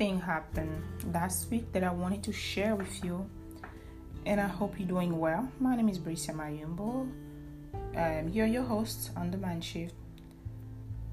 [0.00, 3.28] thing happened last week that I wanted to share with you,
[4.24, 5.46] and I hope you're doing well.
[5.60, 7.06] My name is Brisa Mayumbo.
[7.94, 9.92] Um, you're your host on the Man Shift.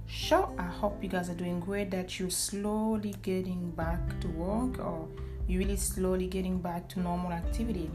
[0.06, 1.92] Sure, I hope you guys are doing great.
[1.92, 5.10] That you're slowly getting back to work, or
[5.50, 7.92] you're really slowly getting back to normal activity.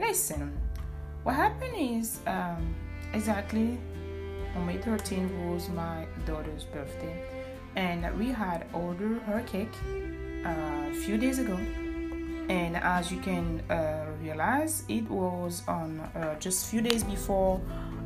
[0.00, 0.58] Listen,
[1.22, 2.74] what happened is um,
[3.12, 3.78] exactly
[4.56, 7.16] on May 13th was my daughter's birthday,
[7.76, 9.76] and we had ordered her cake
[10.44, 11.58] a few days ago.
[12.48, 17.60] And as you can uh, realize, it was on uh, just a few days before,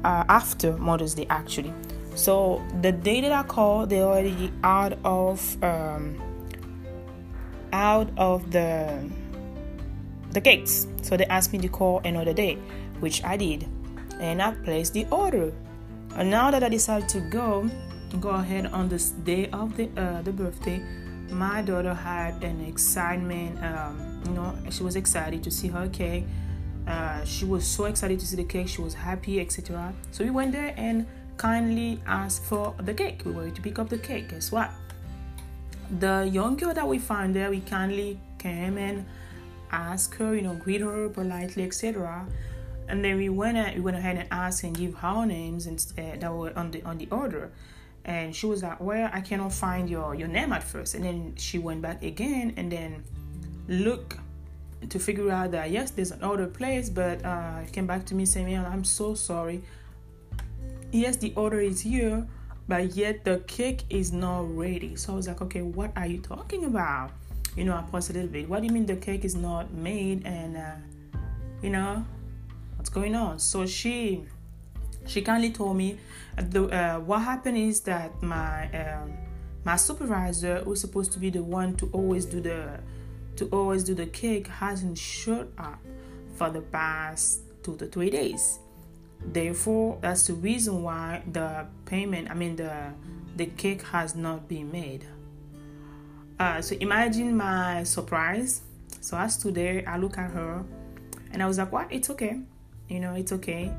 [0.04, 1.72] uh, after Mother's Day, actually.
[2.14, 6.20] So the day that I called, they already out of um,
[7.72, 9.10] out of the
[10.30, 10.86] the gates.
[11.02, 12.56] So they asked me to call another day,
[13.00, 13.66] which I did,
[14.20, 15.52] and I placed the order.
[16.14, 17.68] And now that I decided to go,
[18.20, 20.82] go ahead on this day of the uh, the birthday,
[21.30, 23.62] my daughter had an excitement.
[23.62, 26.24] Um, you know, she was excited to see her cake.
[26.86, 28.68] Uh, she was so excited to see the cake.
[28.68, 29.92] She was happy, etc.
[30.12, 33.22] So we went there and kindly asked for the cake.
[33.24, 34.30] We were to pick up the cake.
[34.30, 34.70] Guess what?
[35.98, 39.04] The young girl that we found there, we kindly came and
[39.70, 42.26] asked her, you know, greet her politely, etc
[42.88, 46.32] and then we went we went ahead and asked and give her names instead that
[46.32, 47.50] were on the on the order
[48.06, 50.94] and she was like well i cannot find your your name at first.
[50.94, 53.04] And then she went back again and then
[53.68, 54.16] look
[54.88, 58.24] to figure out that yes there's an order place but uh came back to me
[58.24, 59.60] saying i'm so sorry.
[60.92, 62.26] Yes the order is here
[62.68, 64.96] but yet the cake is not ready.
[64.96, 67.10] So i was like okay what are you talking about?
[67.56, 68.48] You know i paused a little bit.
[68.48, 70.76] What do you mean the cake is not made and uh
[71.60, 72.04] you know
[72.76, 73.40] what's going on?
[73.40, 74.24] So she
[75.06, 75.98] she kindly told me
[76.36, 79.12] the uh, what happened is that my um,
[79.64, 82.78] my supervisor who's supposed to be the one to always do the
[83.36, 85.78] to always do the cake hasn't showed up
[86.36, 88.58] for the past two to three days.
[89.20, 92.92] Therefore that's the reason why the payment i mean the
[93.36, 95.06] the cake has not been made.
[96.38, 98.62] Uh, so imagine my surprise.
[99.00, 100.64] So i stood there i look at her
[101.32, 101.90] and i was like what?
[101.90, 102.40] It's okay.
[102.88, 103.72] You know it's okay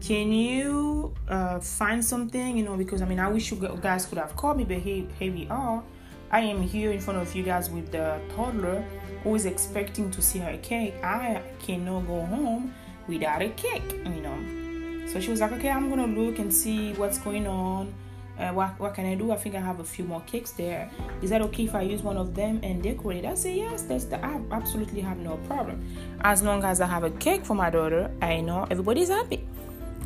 [0.00, 4.18] can you uh, find something you know because i mean i wish you guys could
[4.18, 5.82] have called me but here, here we are
[6.30, 8.84] i am here in front of you guys with the toddler
[9.24, 12.72] who is expecting to see her cake i cannot go home
[13.08, 16.92] without a cake you know so she was like okay i'm gonna look and see
[16.94, 17.92] what's going on
[18.38, 19.32] uh, what, what can I do?
[19.32, 20.88] I think I have a few more cakes there.
[21.22, 23.24] Is that okay if I use one of them and decorate?
[23.24, 23.82] I say yes.
[23.82, 25.84] That's the, I absolutely have no problem.
[26.20, 29.44] As long as I have a cake for my daughter, I know everybody's happy.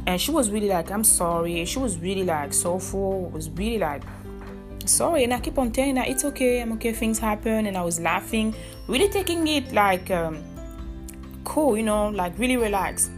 [0.06, 1.64] And she was really like, I'm sorry.
[1.64, 3.30] She was really like soulful.
[3.30, 4.02] Was really like
[4.84, 5.24] sorry.
[5.24, 6.60] And I keep on telling her it's okay.
[6.60, 6.92] I'm okay.
[6.92, 7.66] Things happen.
[7.66, 8.54] And I was laughing,
[8.88, 10.42] really taking it like um,
[11.44, 13.10] cool, you know, like really relaxed.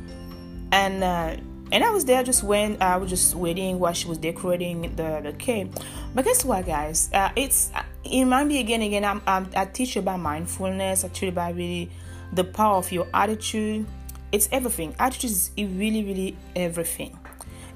[0.73, 1.37] And uh,
[1.73, 5.21] and I was there just when I was just waiting while she was decorating the,
[5.23, 5.73] the cake.
[6.15, 7.11] But guess what, guys?
[7.13, 7.73] Uh, it's
[8.05, 9.05] it remind me again, again.
[9.05, 11.05] I'm, I'm, i teach you about mindfulness.
[11.05, 11.91] I teach about really
[12.33, 13.87] the power of your attitude.
[14.35, 14.95] It's everything.
[14.99, 17.19] Attitude is really, really everything.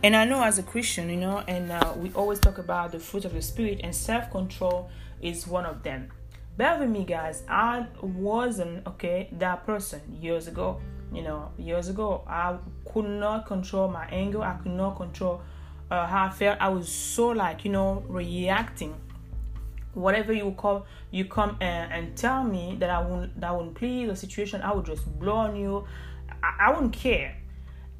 [0.03, 2.99] And I know as a Christian, you know, and uh, we always talk about the
[2.99, 4.91] fruit of the spirit, and self control
[5.23, 6.11] is one of them.
[6.57, 7.45] Bear with me, guys.
[7.49, 10.81] I wasn't okay that person years ago
[11.13, 12.57] you know, years ago, I
[12.93, 14.43] could not control my anger.
[14.43, 15.41] I could not control
[15.91, 16.59] uh, how I felt.
[16.61, 18.95] I was so like, you know, reacting.
[19.95, 24.09] Whatever you call, you come and, and tell me that I won't, that won't please
[24.09, 24.61] the situation.
[24.61, 25.87] I would just blow on you.
[26.43, 27.37] I, I wouldn't care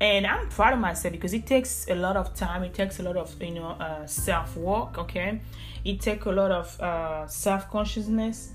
[0.01, 3.03] and i'm proud of myself because it takes a lot of time it takes a
[3.03, 5.41] lot of you know uh, self work okay
[5.85, 8.53] it takes a lot of uh, self consciousness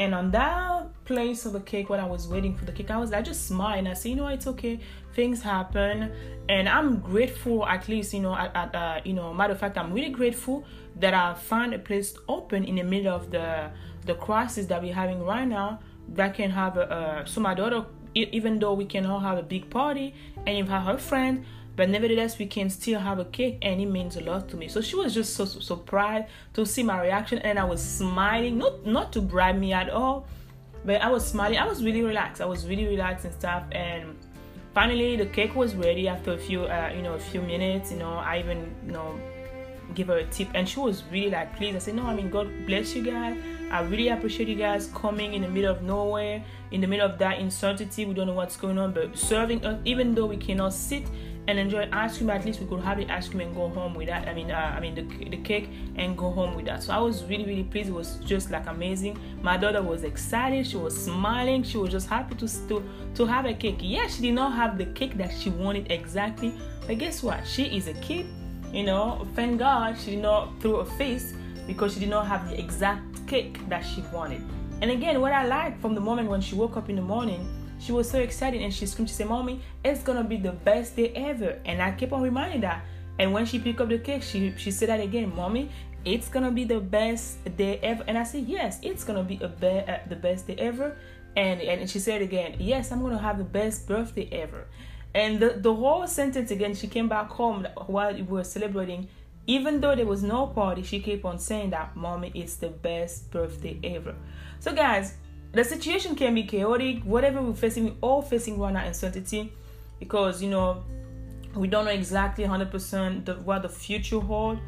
[0.00, 2.96] and on that place of the cake, when I was waiting for the cake, I
[2.96, 3.80] was I just smiled.
[3.80, 4.80] And i said, you know, it's okay.
[5.12, 6.10] Things happen,
[6.48, 7.66] and I'm grateful.
[7.66, 10.64] At least, you know, at, at uh, you know, matter of fact, I'm really grateful
[10.96, 13.70] that I found a place open in the middle of the
[14.06, 15.80] the crisis that we're having right now.
[16.14, 17.84] That can have uh, so my daughter,
[18.14, 20.14] even though we cannot have a big party,
[20.46, 21.44] and if her friend,
[21.76, 24.68] but nevertheless we can still have a cake and it means a lot to me.
[24.68, 28.58] So she was just so, so surprised to see my reaction and i was smiling
[28.58, 30.26] not not to bribe me at all
[30.84, 31.58] but i was smiling.
[31.58, 32.40] I was really relaxed.
[32.42, 33.64] I was really relaxed and stuff.
[33.72, 34.16] And
[34.74, 37.98] finally the cake was ready after a few uh, you know a few minutes you
[37.98, 39.18] know i even you know
[39.94, 42.30] give her a tip and she was really like please i said no i mean
[42.30, 43.36] god bless you guys
[43.70, 47.18] i really appreciate you guys coming in the middle of nowhere in the middle of
[47.18, 50.72] that uncertainty we don't know what's going on but serving us even though we cannot
[50.72, 51.04] sit
[51.50, 53.94] and enjoy ice cream, at least we could have the ice cream and go home
[53.94, 54.28] with that.
[54.28, 56.82] I mean, uh, I mean the, the cake and go home with that.
[56.82, 57.88] So I was really really pleased.
[57.88, 59.18] It was just like amazing.
[59.42, 60.66] My daughter was excited.
[60.66, 61.62] She was smiling.
[61.62, 62.82] She was just happy to to
[63.14, 63.78] to have a cake.
[63.80, 66.54] Yes, she did not have the cake that she wanted exactly,
[66.86, 67.46] but guess what?
[67.46, 68.26] She is a kid.
[68.72, 71.34] You know, thank God she did not throw a face
[71.66, 74.42] because she did not have the exact cake that she wanted.
[74.80, 77.46] And again, what I like from the moment when she woke up in the morning
[77.80, 80.96] she was so excited and she screamed, she said, Mommy, it's gonna be the best
[80.96, 81.58] day ever.
[81.64, 82.82] And I kept on reminding her.
[83.18, 85.70] And when she picked up the cake, she she said that again, Mommy,
[86.04, 88.04] it's gonna be the best day ever.
[88.06, 90.96] And I said, Yes, it's gonna be a be- uh, the best day ever.
[91.36, 94.66] And and she said again, Yes, I'm gonna have the best birthday ever.
[95.14, 99.08] And the, the whole sentence again, she came back home while we were celebrating.
[99.46, 103.30] Even though there was no party, she kept on saying that, Mommy, it's the best
[103.30, 104.14] birthday ever.
[104.60, 105.14] So, guys,
[105.52, 109.52] the situation can be chaotic whatever we're facing we're all facing right now uncertainty
[109.98, 110.82] because you know
[111.54, 114.58] we don't know exactly 100% the, what the future hold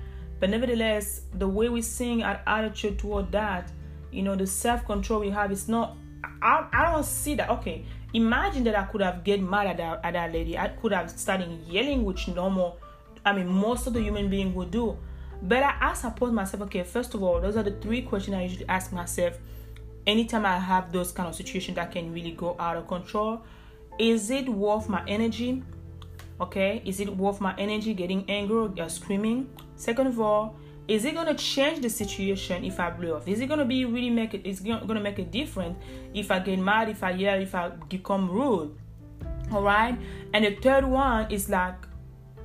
[0.40, 3.70] but nevertheless the way we're seeing our attitude toward that
[4.10, 5.96] you know the self-control we have is not
[6.42, 10.00] I, I don't see that okay imagine that i could have get mad at that,
[10.04, 10.58] at that lady.
[10.58, 12.78] I could have started yelling which normal
[13.24, 14.96] i mean most of the human being would do.
[15.42, 18.42] But i ask i myself okay first of all those are the three questions i
[18.42, 19.38] usually ask myself
[20.06, 23.42] anytime I have those kind of situations that can really go out of control,
[23.98, 25.62] is it worth my energy?
[26.40, 29.48] Okay, is it worth my energy getting angry or screaming?
[29.76, 30.56] Second of all,
[30.88, 33.28] is it gonna change the situation if I blow off?
[33.28, 34.44] Is it gonna be really make it?
[34.44, 35.76] Is gonna make a difference
[36.12, 38.76] if I get mad, if I yell, if I become rude?
[39.52, 39.96] All right.
[40.32, 41.76] And the third one is like,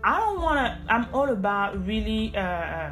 [0.03, 0.81] I don't wanna.
[0.87, 2.91] I'm all about really, uh, uh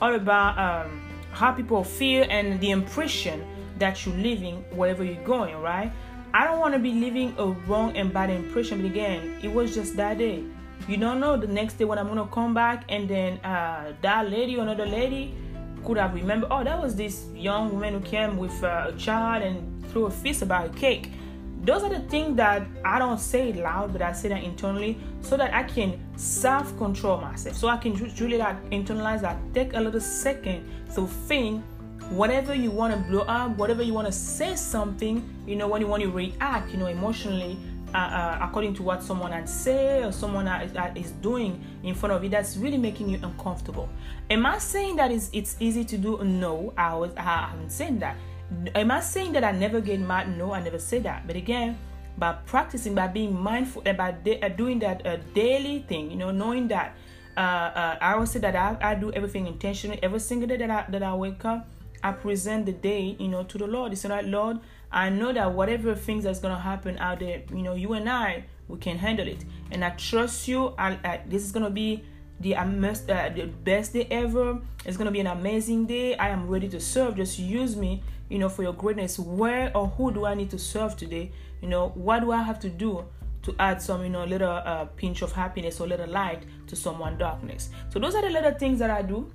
[0.00, 1.00] all about um,
[1.30, 3.44] how people feel and the impression
[3.78, 5.92] that you're living wherever you're going, right?
[6.34, 9.74] I don't want to be leaving a wrong and bad impression, but again, it was
[9.74, 10.42] just that day.
[10.88, 14.28] You don't know the next day when I'm gonna come back and then uh, that
[14.28, 15.34] lady or another lady
[15.84, 19.42] could have remembered, oh, that was this young woman who came with uh, a child
[19.42, 21.12] and threw a fist about a cake.
[21.62, 25.36] Those are the things that I don't say loud, but I say that internally so
[25.36, 27.56] that I can self control myself.
[27.56, 29.36] So I can truly like internalize that.
[29.54, 31.62] Take a little second to think
[32.10, 35.80] whatever you want to blow up, whatever you want to say something, you know, when
[35.80, 37.56] you want to react, you know, emotionally,
[37.94, 40.46] uh, uh, according to what someone had said or someone
[40.96, 43.88] is doing in front of you, that's really making you uncomfortable.
[44.30, 46.22] Am I saying that it's, it's easy to do?
[46.24, 48.16] No, I was I haven't said that.
[48.74, 50.36] Am I saying that I never get mad?
[50.36, 51.26] No, I never say that.
[51.26, 51.78] But again,
[52.18, 56.68] by practicing, by being mindful, about uh, doing that uh, daily thing, you know, knowing
[56.68, 56.94] that
[57.36, 60.70] uh, uh, I always say that I, I do everything intentionally every single day that
[60.70, 61.66] I, that I wake up
[62.02, 63.92] I present the day, you know, to the Lord.
[63.92, 64.58] It's like, Lord,
[64.92, 68.44] I know that whatever things that's gonna happen out there, you know, you and I,
[68.68, 70.74] we can handle it, and I trust you.
[70.78, 72.04] I, I this is gonna be
[72.40, 74.60] the, uh, the best day ever.
[74.84, 76.16] It's gonna be an amazing day.
[76.16, 77.16] I am ready to serve.
[77.16, 79.18] Just use me, you know, for your greatness.
[79.18, 81.32] Where or who do I need to serve today?
[81.60, 83.04] You know, what do I have to do?
[83.42, 87.18] to add some you know little uh, pinch of happiness or little light to someone
[87.18, 89.30] darkness so those are the little things that i do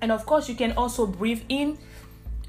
[0.00, 1.78] and of course you can also breathe in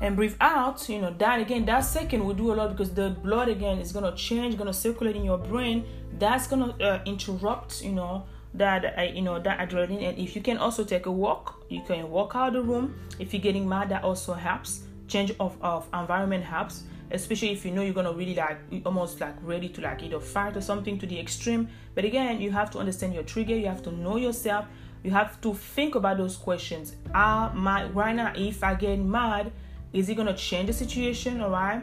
[0.02, 3.12] and breathe out you know that again that second will do a lot because the
[3.24, 5.86] blood again is to change to circulate in your brain.
[6.18, 10.04] That's to uh, interrupt you know that uh, you know that adrenaline.
[10.10, 12.96] And if you can also take a walk you can walk out the room.
[13.20, 14.82] If you're getting mad that also helps.
[15.08, 19.36] Change of, of environment helps especially if you know you're gonna really like almost like
[19.44, 21.70] ready to like either fight or something to the extreme.
[21.94, 23.56] But again you have to understand your trigger.
[23.56, 24.66] You have to know yourself.
[25.04, 26.96] You have to think about those questions.
[27.14, 29.52] Are my right now if i get mad
[29.96, 31.82] is it gonna change the situation all right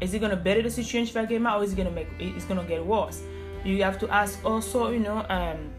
[0.00, 2.08] is it gonna better the situation if i get mad or is it gonna make
[2.18, 3.22] it's gonna get worse?
[3.64, 5.70] You have to ask also you know um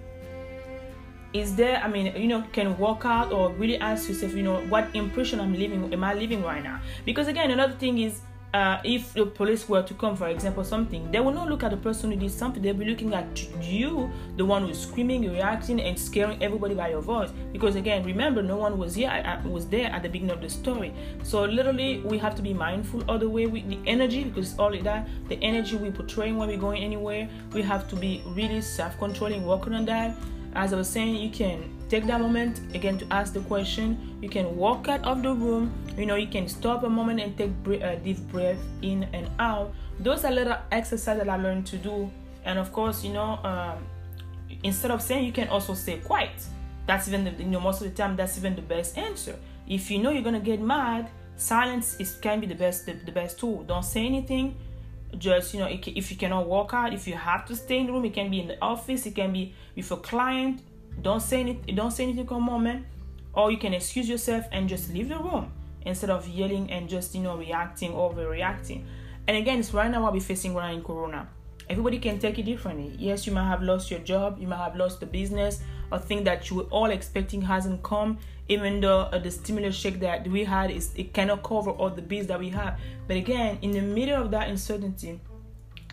[1.34, 4.60] is there i mean you know can walk out or really ask yourself you know
[4.68, 6.80] what impression i'm leaving am i leaving right now?
[7.06, 8.22] Because again another thing is
[8.54, 11.72] uh, if the police were to come, for example, something, they will not look at
[11.72, 12.62] the person who did something.
[12.62, 17.02] They'll be looking at you, the one who's screaming, reacting, and scaring everybody by your
[17.02, 17.32] voice.
[17.54, 19.10] Because again, remember, no one was here.
[19.10, 20.94] I, was there at the beginning of the story.
[21.24, 24.74] So literally, we have to be mindful of the way we, the energy, because all
[24.74, 28.62] of that, the energy we're portraying when we're going anywhere, we have to be really
[28.62, 30.16] self-controlling, working on that.
[30.54, 34.18] As I was saying, you can take that moment again to ask the question.
[34.22, 35.74] You can walk out of the room.
[35.98, 37.52] You know you can stop a moment and take
[37.84, 39.74] a deep breath in and out.
[40.00, 42.10] Those are little exercises that i learned to do.
[42.46, 43.84] And of course you know um,
[44.64, 46.32] instead of saying you can also stay quiet
[46.88, 49.36] that's even the, you know most of the time that's even the best answer.
[49.68, 53.12] If you know you're gonna get mad silence is can be the best the, the
[53.12, 53.64] best tool.
[53.64, 54.56] Don't say anything.
[55.18, 57.92] Just you know if you cannot walk out if you have to stay in the
[57.92, 60.62] room it can be in the office it can be with a client
[61.02, 62.86] don't say anything don't say anything Come on, man.
[63.34, 65.52] or you can excuse yourself and just leave the room
[65.86, 68.84] instead of yelling and just you know reacting overreacting.
[69.28, 71.28] And again it's right now what we're facing right in corona.
[71.70, 72.94] Everybody can take it differently.
[72.98, 76.24] Yes you might have lost your job you might have lost the business or thing
[76.24, 78.18] that you were all expecting hasn't come
[78.50, 82.02] even though uh, the stimulus check that we had is it cannot cover all the
[82.02, 82.80] bills that we have.
[83.08, 85.20] But again in the middle of that uncertainty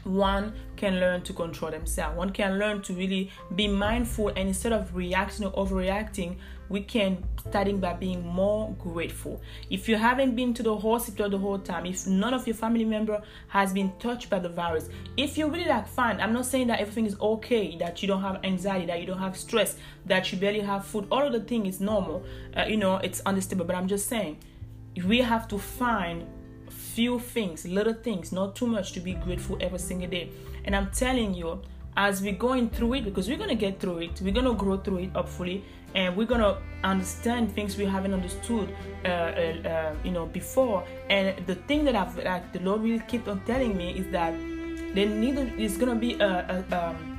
[0.09, 2.17] one can learn to control themselves.
[2.17, 6.37] One can learn to really be mindful and instead of reacting or overreacting
[6.69, 9.41] we can starting by being more grateful.
[9.71, 12.85] If you haven't been to the hospital the whole time if none of your family
[12.85, 16.67] member has been touched by the virus if you're really like fine i'm not saying
[16.67, 20.31] that everything is okay that you don't have anxiety that you don't have stress that
[20.31, 22.25] you barely have food all of the thing is normal.
[22.57, 24.39] Uh, you know it's understandable but i'm just saying
[25.05, 26.27] we have to find
[26.99, 30.27] few things little things not too much to be grateful every single day.
[30.65, 31.61] And i'm telling you
[31.97, 34.99] as we're going through it because we're to get through it we're to grow through
[35.05, 35.65] it hopefully
[35.95, 38.75] and we're to understand things we haven't understood
[39.05, 40.85] uh, uh, uh, you know before.
[41.09, 44.33] And the thing that i've like the lord really keep on telling me is that
[44.95, 47.18] there need is to be a, a um,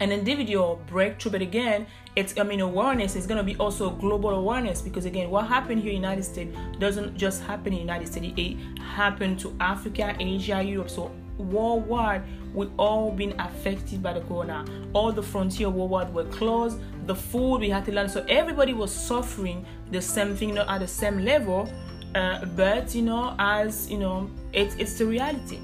[0.00, 1.86] an individual breakthrough but again
[2.16, 5.80] it's i mean awareness is going to be also global awareness because again what happened
[5.80, 8.34] here in the united states doesn't just happen in the united states.
[8.36, 10.90] It happened to africa asia europe.
[10.90, 12.22] So worldwide
[12.54, 14.64] we all been affected by the corona.
[14.94, 16.80] All the frontier worldwide were closed.
[17.06, 18.08] The food we had to learn.
[18.08, 21.68] So everybody was suffering the same thing you know at the same level.
[22.14, 25.58] Uh, but you know as you know it's it's the reality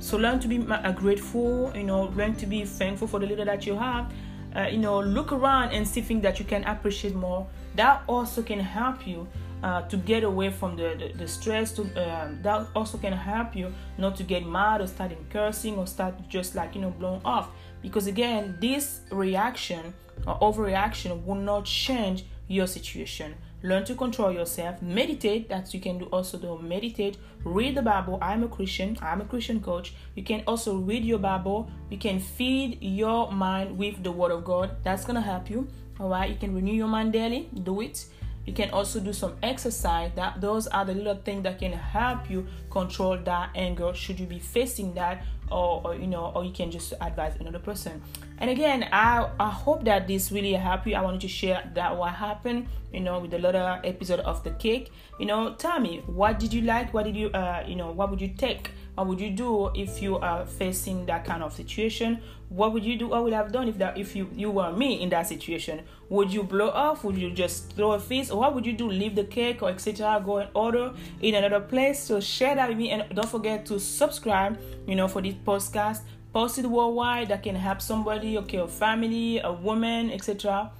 [0.00, 3.44] so learn to be uh, grateful you know learn to be thankful for the little
[3.44, 4.12] that you have.
[4.56, 7.46] Uh, you know look around and see things that you can appreciate more.
[7.76, 9.28] That also can help you
[9.62, 13.54] uh, to get away from the, the, the stress to um, that also can help
[13.56, 17.20] you not to get mad or starting cursing or start just like you know blowing
[17.24, 17.50] off.
[17.82, 19.94] Because again this reaction
[20.26, 24.80] or overreaction will not change your situation learn to control yourself.
[24.82, 27.18] Meditate that you can do also do meditate.
[27.44, 28.18] Read the bible.
[28.22, 28.96] I'm a christian.
[29.00, 29.94] I'm a christian coach.
[30.14, 31.70] You can also read your bible.
[31.90, 34.76] You can feed your mind with the word of god.
[34.82, 35.68] That's gonna help you.
[36.00, 37.48] All right you can renew your mind daily.
[37.62, 38.06] Do it.
[38.46, 40.10] You can also do some exercise.
[40.14, 43.92] That those are the little things that can help you control that anger.
[43.92, 47.58] Should you be facing that or, or, you know or you can just advise another
[47.58, 48.02] person.
[48.38, 50.94] And again i i hope that this really helped you.
[50.94, 54.50] I wanted to share that what happened you know with the little episode of the
[54.52, 54.90] cake
[55.20, 56.94] you know tell me what did you like?
[56.94, 60.02] What did you uh you know what would you take what would you do if
[60.02, 62.20] you are facing that kind of situation?
[62.48, 63.08] What would you do?
[63.08, 65.82] What would have done if that if you you were me in that situation?
[66.08, 67.04] Would you blow off?
[67.04, 68.90] Would you just throw a fist or what would you do?
[68.90, 72.00] Leave the cake or etc go and order in another place?
[72.00, 76.00] So share that with me and don't forget to subscribe you know for this podcast
[76.32, 80.70] post it worldwide that can help somebody okay a family a woman etc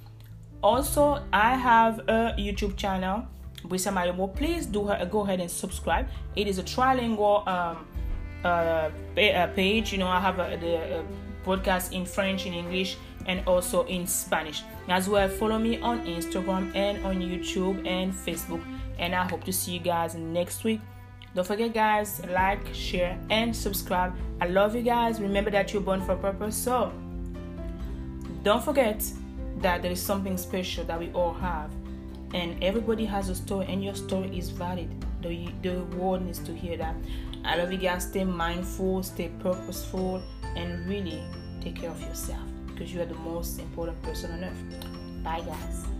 [0.61, 3.25] also i have a youtube channel
[3.63, 6.07] Brisa Mayombo, please do go ahead and subscribe.
[6.35, 7.85] It is a trilingual um,
[8.43, 9.91] uh, uh, page.
[9.91, 11.03] You know, I have a, the uh,
[11.45, 14.63] podcast in French, in English, and also in Spanish.
[14.87, 18.63] As well, follow me on Instagram and on YouTube and Facebook.
[18.97, 20.81] And I hope to see you guys next week.
[21.35, 24.13] Don't forget, guys, like, share, and subscribe.
[24.41, 25.21] I love you guys.
[25.21, 26.55] Remember that you're born for purpose.
[26.55, 26.91] So,
[28.43, 29.03] don't forget
[29.59, 31.71] that there is something special that we all have.
[32.33, 34.89] And everybody has a story, and your story is valid.
[35.21, 36.95] The, the world needs to hear that.
[37.43, 38.03] I love you guys.
[38.03, 40.21] Stay mindful, stay purposeful,
[40.55, 41.23] and really
[41.61, 45.23] take care of yourself because you are the most important person on earth.
[45.23, 45.98] Bye, guys.